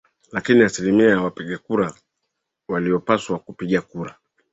lakini 0.31 0.63
asilimia 0.63 1.09
ya 1.09 1.21
wapiga 1.21 1.57
kura 1.57 1.93
waliopaswa 2.69 3.39
kupiga 3.39 3.81
kura 3.81 4.15